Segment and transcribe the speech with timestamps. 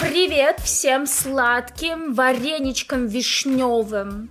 [0.00, 4.30] Привет всем сладким вареничкам вишневым.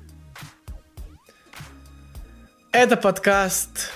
[2.72, 3.92] Это подкаст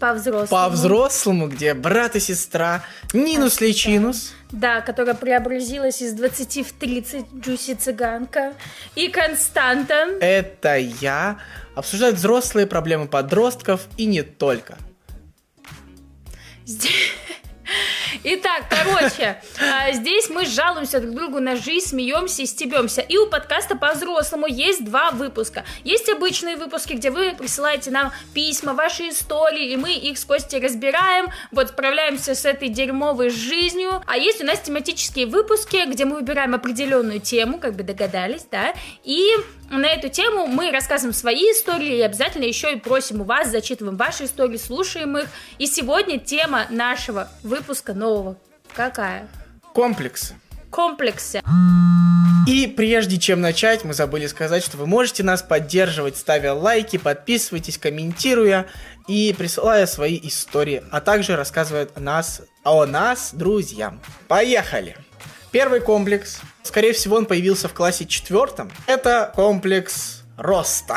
[0.00, 0.48] По-взрослому.
[0.48, 7.74] по-взрослому, где брат и сестра Нинус Личинус Да, которая преобразилась из 20 в 30 Джуси
[7.74, 8.54] Цыганка.
[8.94, 9.94] И Константа.
[10.20, 11.38] это я
[11.74, 14.76] обсуждают взрослые проблемы подростков и не только.
[16.64, 16.92] Здесь-
[18.24, 23.00] Итак, короче, а, здесь мы жалуемся друг другу на жизнь, смеемся и стебемся.
[23.00, 25.64] И у подкаста по-взрослому есть два выпуска.
[25.84, 30.60] Есть обычные выпуски, где вы присылаете нам письма, ваши истории, и мы их с Костей
[30.60, 34.02] разбираем, вот справляемся с этой дерьмовой жизнью.
[34.06, 38.74] А есть у нас тематические выпуски, где мы выбираем определенную тему, как бы догадались, да,
[39.04, 39.30] и
[39.70, 43.96] на эту тему мы рассказываем свои истории и обязательно еще и просим у вас, зачитываем
[43.96, 45.28] ваши истории, слушаем их.
[45.58, 48.38] И сегодня тема нашего выпуска нового
[48.74, 49.28] какая?
[49.74, 50.34] Комплексы.
[50.70, 51.42] Комплексы.
[52.46, 57.76] И прежде чем начать, мы забыли сказать, что вы можете нас поддерживать, ставя лайки, подписывайтесь,
[57.76, 58.66] комментируя
[59.06, 64.00] и присылая свои истории, а также рассказывая нас, о нас друзьям.
[64.28, 64.96] Поехали!
[65.50, 68.70] Первый комплекс, скорее всего, он появился в классе четвертом.
[68.86, 70.96] Это комплекс роста.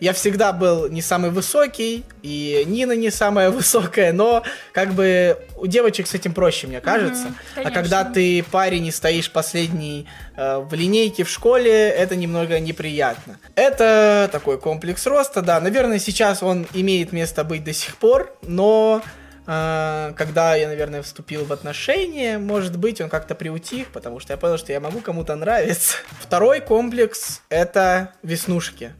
[0.00, 5.66] Я всегда был не самый высокий, и Нина не самая высокая, но как бы у
[5.66, 7.34] девочек с этим проще, мне кажется.
[7.52, 7.74] а конечно.
[7.74, 13.38] когда ты парень и стоишь последний э, в линейке в школе, это немного неприятно.
[13.56, 15.60] Это такой комплекс роста, да.
[15.60, 19.02] Наверное, сейчас он имеет место быть до сих пор, но
[19.50, 24.58] когда я, наверное, вступил в отношения, может быть, он как-то приутих, потому что я понял,
[24.58, 25.96] что я могу кому-то нравиться.
[26.20, 28.92] Второй комплекс это веснушки.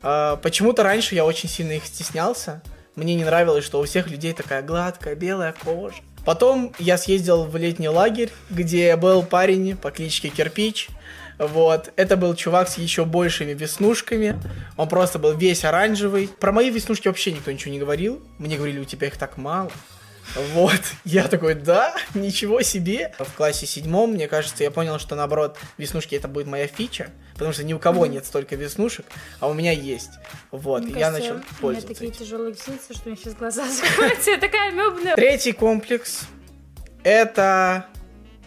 [0.00, 2.62] А, Почему-то раньше я очень сильно их стеснялся.
[2.94, 5.96] Мне не нравилось, что у всех людей такая гладкая, белая кожа.
[6.24, 10.88] Потом я съездил в летний лагерь, где был парень по кличке Кирпич.
[11.40, 14.38] Вот, это был чувак с еще большими веснушками.
[14.76, 16.28] Он просто был весь оранжевый.
[16.28, 18.22] Про мои веснушки вообще никто ничего не говорил.
[18.38, 19.72] Мне говорили, у тебя их так мало.
[20.52, 23.14] Вот, я такой, да, ничего себе.
[23.18, 27.52] В классе седьмом, мне кажется, я понял, что наоборот, веснушки это будет моя фича, потому
[27.52, 29.06] что ни у кого нет столько веснушек,
[29.40, 30.10] а у меня есть.
[30.50, 32.24] Вот, Мне и я кажется, начал У меня пользоваться такие этим.
[32.24, 34.30] тяжелые ресницы, что у меня сейчас глаза закроются.
[34.30, 35.16] Я такая мебная.
[35.16, 36.20] Третий комплекс
[37.02, 37.86] это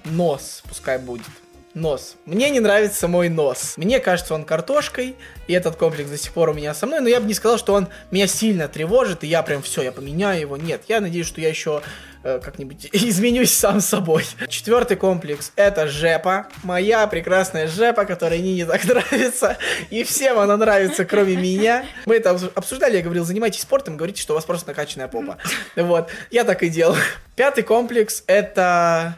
[0.05, 1.25] нос, пускай будет.
[1.73, 2.17] Нос.
[2.25, 3.73] Мне не нравится мой нос.
[3.77, 5.15] Мне кажется, он картошкой,
[5.47, 7.57] и этот комплекс до сих пор у меня со мной, но я бы не сказал,
[7.57, 10.55] что он меня сильно тревожит, и я прям все, я поменяю его.
[10.55, 11.81] Нет, я надеюсь, что я еще
[12.23, 14.23] э, как-нибудь изменюсь сам собой.
[14.49, 16.47] Четвертый комплекс это жепа.
[16.61, 19.57] Моя прекрасная жепа, которая Нине так нравится,
[19.89, 21.85] и всем она нравится, кроме меня.
[22.05, 25.39] Мы это обсу- обсуждали, я говорил, занимайтесь спортом, говорите, что у вас просто накачанная попа.
[25.75, 26.95] Вот, я так и делал.
[27.35, 29.17] Пятый комплекс это...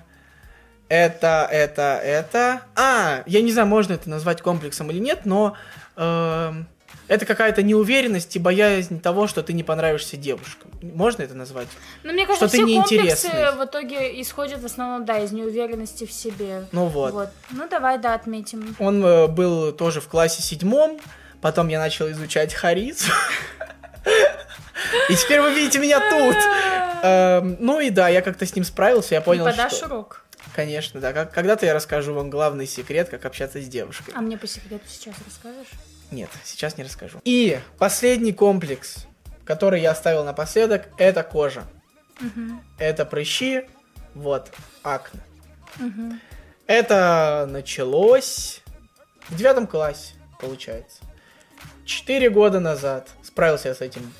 [0.88, 2.62] Это, это, это...
[2.75, 5.56] А, я не знаю, можно это назвать комплексом или нет, но...
[5.96, 6.68] эм,
[7.07, 10.72] это какая-то неуверенность и боязнь того, что ты не понравишься девушкам.
[10.81, 11.68] Можно это назвать?
[12.03, 13.57] Но мне кажется, Что ты все комплексы неинтересный.
[13.57, 16.66] в итоге исходят в основном, да, из неуверенности в себе.
[16.72, 17.29] Ну вот.
[17.52, 18.75] Ну, давай, да, отметим.
[18.79, 21.00] Он э, был тоже в классе седьмом,
[21.41, 23.12] потом я начал изучать харизм.
[25.09, 26.35] И теперь вы видите меня тут.
[27.03, 29.85] Эм, Ну и да, я как-то с ним справился, я понял, Подашь что...
[29.85, 30.25] урок.
[30.56, 31.12] Конечно, да.
[31.12, 34.14] Как- Когда-то я расскажу вам главный секрет, как общаться с девушкой.
[34.16, 35.68] А мне по секрету сейчас расскажешь?
[36.12, 37.20] Нет, сейчас не расскажу.
[37.26, 39.06] И последний комплекс,
[39.44, 41.66] который я оставил напоследок, это кожа.
[42.80, 43.64] Это прыщи,
[44.14, 44.50] вот,
[44.82, 45.20] акне.
[46.68, 48.62] Это началось
[49.28, 51.04] в девятом классе, получается.
[51.84, 54.14] Четыре года назад справился я с этим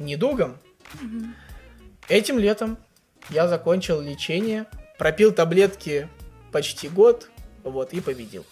[0.00, 0.58] недугом.
[2.08, 2.78] Этим летом
[3.30, 4.66] я закончил лечение,
[4.98, 6.08] пропил таблетки
[6.52, 7.28] почти год,
[7.62, 8.44] вот, и победил.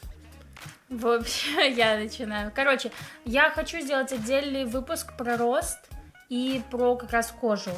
[0.88, 2.52] Вообще, я начинаю.
[2.54, 2.90] Короче,
[3.24, 5.78] я хочу сделать отдельный выпуск про рост
[6.28, 7.72] и про как раз кожу.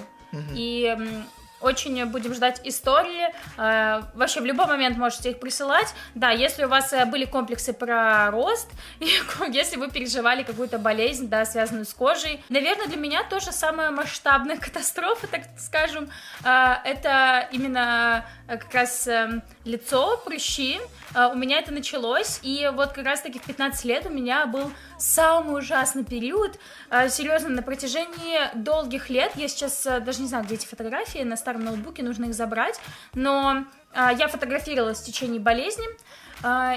[0.53, 1.25] И м,
[1.65, 3.29] очень будем ждать истории.
[3.57, 5.95] Э, Вообще, в любой момент можете их присылать.
[6.15, 8.71] Да, если у вас э, были комплексы про рост,
[9.01, 9.09] и
[9.51, 12.43] если вы переживали какую-то болезнь, да, связанную с кожей.
[12.49, 16.11] Наверное, для меня тоже самая масштабная катастрофа, так скажем,
[16.45, 19.09] э, это именно как раз
[19.65, 20.79] лицо, прыщи.
[21.15, 25.59] У меня это началось, и вот как раз-таки в 15 лет у меня был самый
[25.59, 26.59] ужасный период.
[26.91, 31.21] Э, Серьезно, на протяжении долгих лет, я сейчас э, даже не знаю, где эти фотографии,
[31.21, 32.81] на старом ноутбуке нужно их забрать,
[33.15, 35.99] но э, я фотографировалась в течение болезни, А,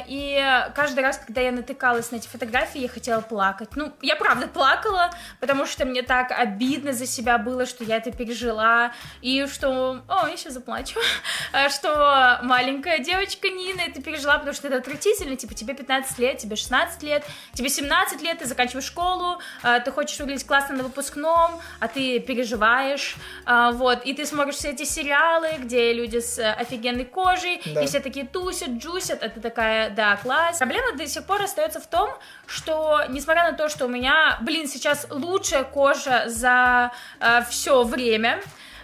[0.08, 3.70] и каждый раз, когда я натыкалась на эти фотографии, я хотела плакать.
[3.76, 8.12] Ну, я правда плакала, потому что мне так обидно за себя было, что я это
[8.12, 10.02] пережила, и что...
[10.08, 11.00] О, я сейчас заплачу.
[11.54, 16.38] А, что маленькая девочка Нина это пережила, потому что это отвратительно, типа, тебе 15 лет,
[16.38, 20.84] тебе 16 лет, тебе 17 лет, ты заканчиваешь школу, а, ты хочешь выглядеть классно на
[20.84, 23.16] выпускном, а ты переживаешь,
[23.46, 27.84] вот, и ты смотришь все эти сериалы, где люди с офигенной кожей, да.
[27.84, 30.60] и все такие тусят, джусят, это такая, да, класс.
[30.60, 32.10] Проблема до сих пор остается в том,
[32.46, 38.40] что, несмотря на то, что у меня, блин, сейчас лучшая кожа за э, все время,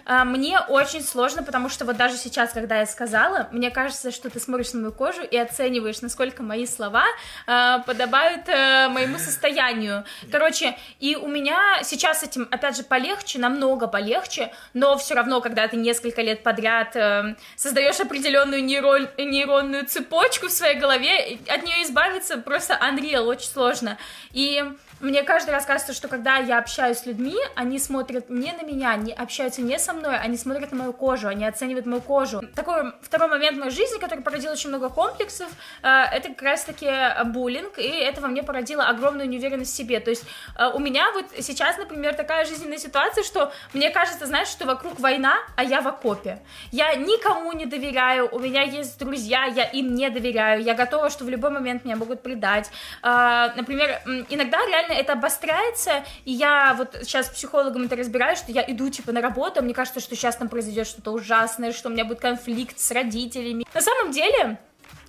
[0.06, 4.38] мне очень сложно, потому что вот даже сейчас, когда я сказала, мне кажется, что ты
[4.38, 7.04] смотришь на мою кожу и оцениваешь, насколько мои слова
[7.46, 10.04] э, подобают э, моему состоянию.
[10.30, 15.66] Короче, и у меня сейчас этим, опять же, полегче, намного полегче, но все равно, когда
[15.68, 21.82] ты несколько лет подряд э, создаешь определенную нейрон, нейронную цепочку в своей голове, от нее
[21.84, 23.96] избавиться просто unreal, очень сложно.
[24.32, 24.62] И
[25.00, 28.94] мне каждый раз кажется, что когда я общаюсь с людьми, они смотрят не на меня,
[28.96, 32.42] не общаются не со мной, они смотрят на мою кожу, они оценивают мою кожу.
[32.54, 35.48] Такой второй момент в моей жизни, который породил очень много комплексов,
[35.82, 36.90] э, это как раз-таки
[37.26, 40.00] буллинг, и это во мне породило огромную неуверенность в себе.
[40.00, 40.24] То есть
[40.58, 44.98] э, у меня вот сейчас, например, такая жизненная ситуация, что мне кажется, знаешь, что вокруг
[45.00, 46.40] война, а я в окопе.
[46.72, 51.24] Я никому не доверяю, у меня есть друзья, я им не доверяю, я готова, что
[51.24, 52.70] в любой момент меня могут предать.
[53.02, 58.52] Э, например, иногда реально это обостряется, и я вот сейчас с психологом это разбираю, что
[58.52, 61.92] я иду, типа, на работу, мне кажется, что сейчас там произойдет что-то ужасное, что у
[61.92, 63.64] меня будет конфликт с родителями.
[63.74, 64.58] На самом деле,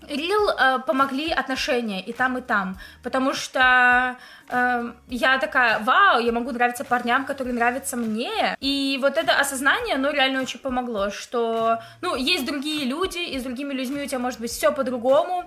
[0.07, 4.17] Рил э, помогли отношения и там, и там, потому что
[4.49, 9.95] э, я такая, вау, я могу нравиться парням, которые нравятся мне, и вот это осознание,
[9.95, 14.19] оно реально очень помогло, что, ну, есть другие люди, и с другими людьми у тебя
[14.19, 15.45] может быть все по-другому.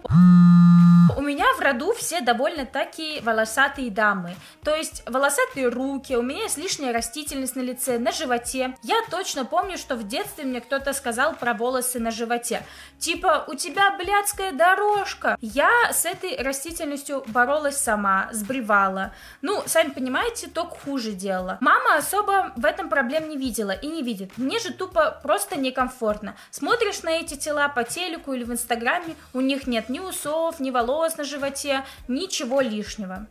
[1.19, 4.37] У меня в роду все довольно такие волосатые дамы.
[4.63, 8.77] То есть волосатые руки, у меня есть лишняя растительность на лице, на животе.
[8.85, 12.63] Я точно помню, что в детстве мне кто-то сказал про волосы на животе.
[13.01, 15.37] Типа, у тебя блядская дорожка.
[15.41, 19.13] Я с этой растительностью боролась сама, сбривала.
[19.43, 21.59] Ну, сами понимаете, только хуже делала.
[21.61, 24.39] Мама особо в этом проблем не видела и не видит.
[24.39, 26.37] Мне же тупо просто некомфортно.
[26.53, 30.71] Смотришь на эти тела по телеку или в инстаграме, у них нет ни усов, ни
[30.71, 33.27] волос, волос на животе, ничего лишнего.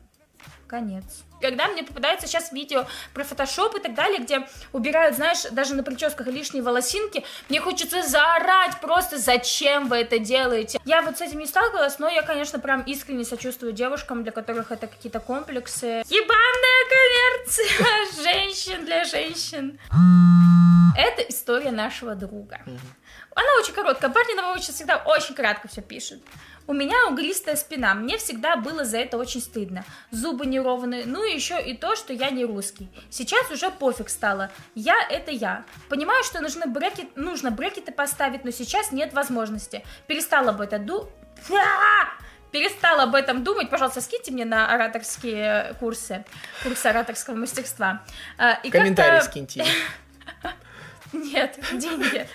[0.67, 1.23] Конец.
[1.39, 5.83] Когда мне попадается сейчас видео про фотошоп и так далее, где убирают, знаешь, даже на
[5.83, 10.79] прическах лишние волосинки, мне хочется заорать просто, зачем вы это делаете.
[10.83, 14.71] Я вот с этим не сталкивалась, но я, конечно, прям искренне сочувствую девушкам, для которых
[14.71, 16.03] это какие-то комплексы.
[16.09, 19.79] Ебаная коммерция женщин для женщин.
[20.97, 22.59] Это история нашего друга.
[23.35, 24.09] Она очень короткая.
[24.09, 26.23] Парни Новоучат всегда очень кратко все пишут.
[26.65, 29.85] У меня углистая спина, мне всегда было за это очень стыдно.
[30.09, 32.89] Зубы неровные, ну и еще и то, что я не русский.
[33.11, 34.49] Сейчас уже пофиг стало.
[34.73, 35.65] Я— это я.
[35.87, 39.85] Понимаю, что нужны брекет, нужно брекеты поставить, но сейчас нет возможности.
[40.07, 41.07] Перестала бы это ду...
[42.51, 46.25] Перестала об этом думать, пожалуйста, скиньте мне на ораторские курсы,
[46.63, 48.01] курсы ораторского мастерства.
[48.37, 49.63] А, и Комментарий скиньте.
[51.13, 52.27] Нет, деньги.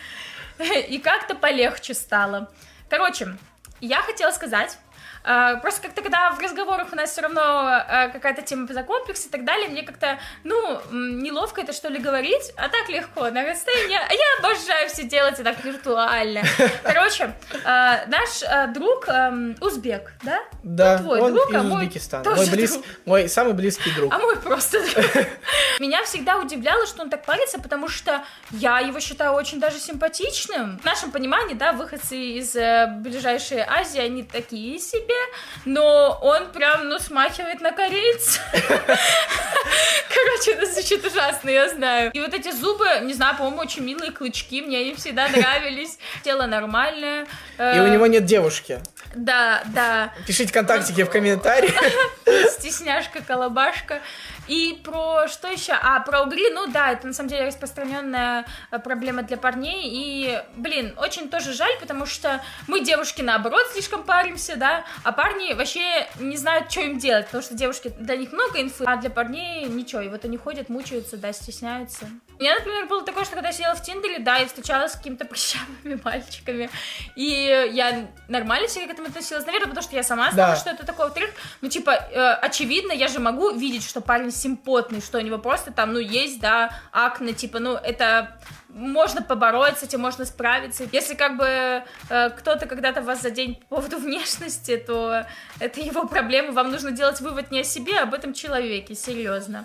[0.89, 2.53] И как-то полегче стало.
[2.89, 3.37] Короче,
[3.81, 4.79] я хотела сказать,
[5.23, 9.29] просто как-то, когда в разговорах у нас все равно uh, какая-то тема за комплекс и
[9.29, 13.97] так далее, мне как-то, ну, неловко это что ли говорить, а так легко, на расстоянии.
[13.97, 16.43] А я обожаю все делать и так виртуально.
[16.83, 17.35] Короче,
[17.65, 20.41] uh, наш друг um, узбек, да?
[20.63, 22.31] Да, твой он друг, из а мой Узбекистана.
[22.35, 22.79] Мой, близ...
[23.05, 24.13] мой самый близкий друг.
[24.13, 25.27] А мой просто друг.
[25.81, 30.79] Меня всегда удивляло, что он так парится, потому что я его считаю очень даже симпатичным.
[30.79, 35.12] В нашем понимании, да, выходцы из э, ближайшей Азии, они такие себе,
[35.65, 38.41] но он прям, ну, смахивает на корейца.
[40.15, 42.11] Короче, это звучит ужасно, я знаю.
[42.13, 45.99] И вот эти зубы, не знаю, по-моему, очень милые клычки, мне они всегда нравились.
[46.23, 47.27] Тело нормальное.
[47.59, 48.81] И у него нет девушки.
[49.15, 50.13] Да, да.
[50.27, 51.75] Пишите контактики в комментариях.
[52.59, 54.01] Стесняшка, колобашка.
[54.49, 55.73] И про что еще?
[55.73, 59.83] А, про угри, ну да, это на самом деле распространенная э, проблема для парней.
[59.85, 65.53] И, блин, очень тоже жаль, потому что мы, девушки, наоборот, слишком паримся, да, а парни
[65.53, 69.11] вообще не знают, что им делать, потому что девушки, для них много инфы, а для
[69.11, 70.01] парней ничего.
[70.03, 72.07] И вот они ходят, мучаются, да, стесняются.
[72.43, 75.25] Меня, например, было такое, что когда я сидела в Тиндере, да, я встречалась с какими-то
[75.25, 76.71] прыщавыми мальчиками,
[77.15, 80.57] и я нормально себе к этому относилась, наверное, потому что я сама знала, да.
[80.57, 81.07] что это такое.
[81.07, 81.31] Во-вторых,
[81.61, 85.71] ну, типа, э, очевидно, я же могу видеть, что парень симпотный, что у него просто
[85.71, 88.37] там, ну, есть, да, акне, типа, ну, это
[88.71, 90.83] можно побороть с этим, можно справиться.
[90.91, 95.27] Если как бы э, кто-то когда-то вас заденет по поводу внешности, то
[95.61, 96.51] это его проблема.
[96.51, 99.65] Вам нужно делать вывод не о себе, а об этом человеке, серьезно.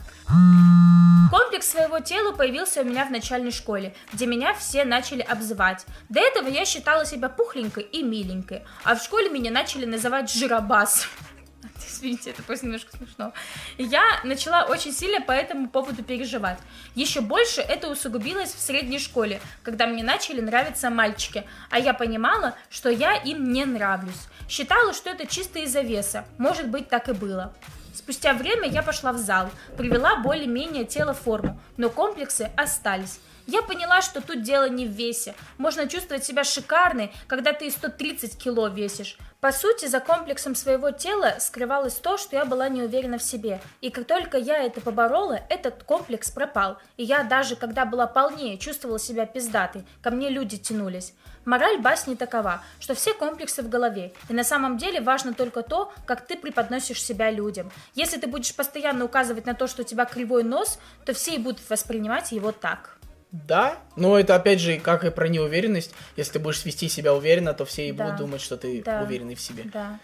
[1.30, 5.86] Комплекс своего тела появился у меня в начальной школе, где меня все начали обзывать.
[6.08, 11.08] До этого я считала себя пухленькой и миленькой, а в школе меня начали называть жиробас.
[11.88, 13.34] Извините, это просто немножко смешно.
[13.78, 16.60] Я начала очень сильно по этому поводу переживать.
[16.96, 22.56] Еще больше это усугубилось в средней школе, когда мне начали нравиться мальчики, а я понимала,
[22.70, 24.28] что я им не нравлюсь.
[24.48, 26.26] Считала, что это чисто из-за веса.
[26.38, 27.54] Может быть, так и было.
[27.98, 33.20] Спустя время я пошла в зал, привела более-менее тело в форму, но комплексы остались.
[33.48, 35.34] Я поняла, что тут дело не в весе.
[35.58, 39.18] Можно чувствовать себя шикарной, когда ты 130 кило весишь.
[39.40, 43.62] По сути, за комплексом своего тела скрывалось то, что я была не уверена в себе.
[43.80, 46.78] И как только я это поборола, этот комплекс пропал.
[46.98, 49.86] И я даже, когда была полнее, чувствовала себя пиздатой.
[50.02, 51.14] Ко мне люди тянулись.
[51.46, 55.94] Мораль басни такова, что все комплексы в голове, и на самом деле важно только то,
[56.06, 57.72] как ты преподносишь себя людям.
[57.96, 61.38] Если ты будешь постоянно указывать на то, что у тебя кривой нос, то все и
[61.38, 62.97] будут воспринимать его так.
[63.46, 65.94] Да, но это опять же как и про неуверенность.
[66.16, 68.04] Если ты будешь вести себя уверенно, то все и Да.
[68.06, 69.02] будут думать, что ты Да.
[69.02, 69.64] уверенный в себе.
[69.66, 70.00] Да.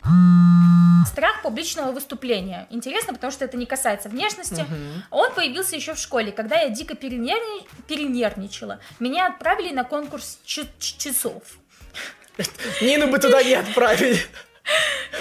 [1.07, 2.67] Страх публичного выступления.
[2.69, 4.65] Интересно, потому что это не касается внешности.
[5.09, 8.79] Он появился еще в школе, когда я дико перенервни- перенервничала.
[8.99, 11.43] Меня отправили на конкурс часов.
[12.81, 14.17] Нину бы туда не отправили.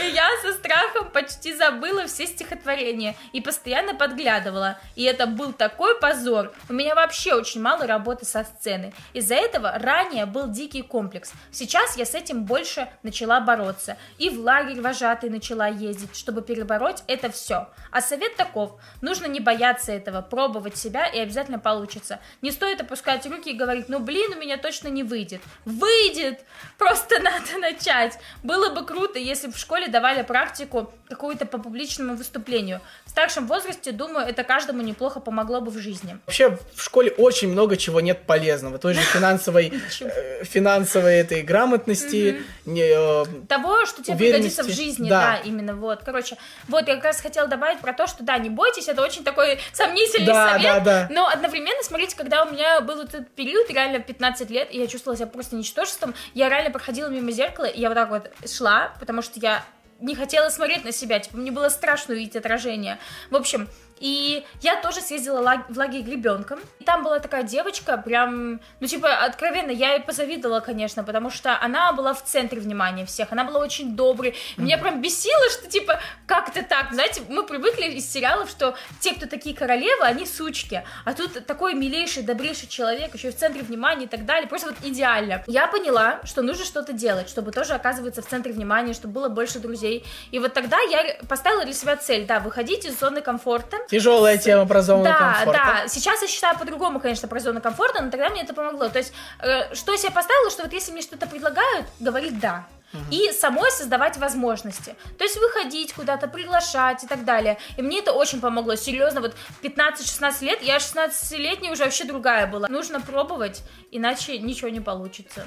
[0.00, 4.78] И я со страхом почти забыла все стихотворения и постоянно подглядывала.
[4.96, 6.52] И это был такой позор.
[6.68, 8.92] У меня вообще очень мало работы со сцены.
[9.12, 11.32] Из-за этого ранее был дикий комплекс.
[11.50, 13.96] Сейчас я с этим больше начала бороться.
[14.18, 17.68] И в лагерь вожатый начала ездить, чтобы перебороть это все.
[17.90, 18.80] А совет таков.
[19.00, 22.20] Нужно не бояться этого, пробовать себя и обязательно получится.
[22.40, 25.40] Не стоит опускать руки и говорить, ну блин, у меня точно не выйдет.
[25.64, 26.44] Выйдет!
[26.78, 28.18] Просто надо начать.
[28.42, 32.80] Было бы круто, если бы в школе давали практику какую-то по публичному выступлению.
[33.04, 36.18] В старшем возрасте, думаю, это каждому неплохо помогло бы в жизни.
[36.26, 38.78] Вообще в школе очень много чего нет полезного.
[38.78, 45.36] Той же финансовой, э, финансовой этой грамотности, э, Того, что тебе пригодится в жизни, да.
[45.44, 46.00] Именно вот.
[46.04, 46.36] Короче,
[46.68, 49.58] вот я как раз хотела добавить про то, что да, не бойтесь, это очень такой
[49.72, 54.78] сомнительный совет, но одновременно, смотрите, когда у меня был этот период, реально 15 лет, и
[54.78, 58.30] я чувствовала себя просто ничтожеством, я реально проходила мимо зеркала, и я вот так вот
[58.48, 59.64] шла, потому что я
[60.02, 62.98] не хотела смотреть на себя, типа, мне было страшно увидеть отражение.
[63.30, 63.68] В общем,
[64.02, 66.58] и я тоже съездила в лагерь ребенком.
[66.80, 71.56] И там была такая девочка, прям, ну, типа, откровенно, я ей позавидовала, конечно, потому что
[71.60, 74.34] она была в центре внимания всех, она была очень доброй.
[74.56, 76.92] Меня прям бесило, что, типа, как это так?
[76.92, 80.84] Знаете, мы привыкли из сериалов, что те, кто такие королевы, они сучки.
[81.04, 84.48] А тут такой милейший, добрейший человек, еще и в центре внимания и так далее.
[84.48, 85.44] Просто вот идеально.
[85.46, 89.60] Я поняла, что нужно что-то делать, чтобы тоже оказываться в центре внимания, чтобы было больше
[89.60, 90.04] друзей.
[90.32, 94.66] И вот тогда я поставила для себя цель, да, выходить из зоны комфорта, тяжелая тема
[94.66, 95.60] про зону да, комфорта.
[95.82, 95.88] да.
[95.88, 98.88] Сейчас я считаю по-другому, конечно, про зону комфорта, но тогда мне это помогло.
[98.88, 102.66] То есть, э, что я себе поставила, что вот если мне что-то предлагают, говорить да.
[103.10, 104.94] И самой создавать возможности.
[105.16, 107.56] То есть выходить куда-то, приглашать и так далее.
[107.78, 108.74] И мне это очень помогло.
[108.74, 112.68] Серьезно, вот 15-16 лет, я 16-летняя уже вообще другая была.
[112.68, 115.44] Нужно пробовать, иначе ничего не получится.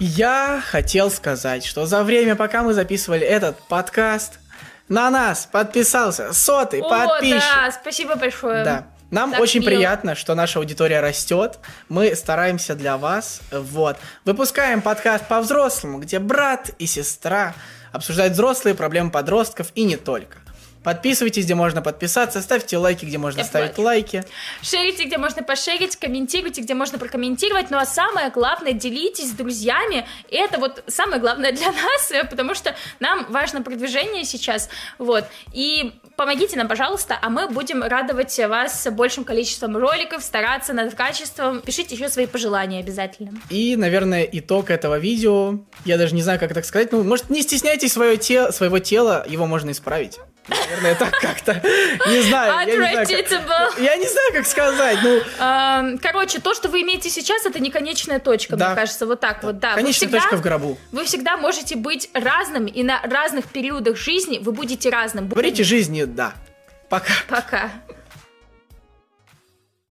[0.00, 4.38] Я хотел сказать, что за время, пока мы записывали этот подкаст,
[4.88, 7.42] на нас подписался сотый О, подписчик.
[7.54, 8.64] да, спасибо большое.
[8.64, 8.86] Да.
[9.10, 9.70] Нам Так очень мило.
[9.70, 11.58] приятно, что наша аудитория растет.
[11.88, 13.40] Мы стараемся для вас.
[13.50, 13.96] Вот.
[14.24, 17.54] Выпускаем подкаст по-взрослому, где брат и сестра
[17.90, 20.38] обсуждают взрослые проблемы подростков и не только.
[20.82, 23.82] Подписывайтесь, где можно подписаться, ставьте лайки, где можно Я ставить плачу.
[23.82, 24.24] лайки.
[24.62, 27.70] Шерите, где можно пошерить, комментируйте, где можно прокомментировать.
[27.70, 30.06] Ну а самое главное, делитесь с друзьями.
[30.28, 34.68] И это вот самое главное для нас, потому что нам важно продвижение сейчас.
[34.98, 35.24] Вот.
[35.52, 41.60] И помогите нам, пожалуйста, а мы будем радовать вас большим количеством роликов, стараться над качеством.
[41.60, 43.32] Пишите еще свои пожелания обязательно.
[43.50, 45.58] И, наверное, итог этого видео.
[45.84, 46.92] Я даже не знаю, как так сказать.
[46.92, 50.18] Ну, может, не стесняйтесь свое те- своего тела, его можно исправить.
[50.68, 51.54] Наверное, так как-то.
[52.08, 52.52] Не знаю.
[52.52, 53.68] я не знаю, как- Отвратительно.
[53.78, 54.98] Я не знаю, как сказать.
[55.02, 58.68] Ну, Эм, Короче, то, что вы имеете сейчас, это не конечная точка, Да.
[58.68, 59.74] мне кажется, вот так вот, да.
[59.74, 60.78] Конечная всегда- точка в гробу.
[60.92, 65.28] Вы всегда можете быть разным, и на разных периодах жизни вы будете разным.
[65.28, 66.32] Говорите жизни, да.
[66.88, 67.12] Пока.
[67.28, 67.70] Пока.